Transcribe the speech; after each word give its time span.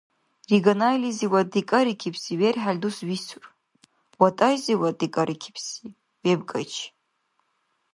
Риганайлизивад 0.49 1.47
декӀарикибси 1.53 2.33
верхӀел 2.41 2.77
дус 2.81 2.97
висур, 3.07 3.43
ВатӀайзивад 4.19 4.95
декӀарикибси— 4.99 5.83
вебкӀайчи. 6.23 6.87